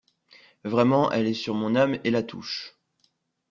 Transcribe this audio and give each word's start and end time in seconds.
Vraiement, 0.63 1.11
elle 1.11 1.27
est 1.27 1.35
sur 1.35 1.53
mon 1.53 1.75
ame 1.75 1.99
et 2.03 2.09
la 2.09 2.23
touche!... 2.23 2.73